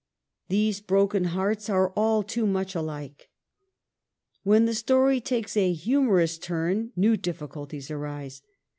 These 0.49 0.81
broken 0.81 1.25
hearts 1.25 1.69
are 1.69 1.91
all 1.91 2.23
too 2.23 2.47
much 2.47 2.73
alike. 2.73 3.29
When 4.41 4.65
the 4.65 4.73
story 4.73 5.21
takes 5.21 5.55
a 5.55 5.73
humorous 5.73 6.39
turn, 6.39 6.91
new 6.95 7.15
difficulties 7.15 7.91
arise. 7.91 8.41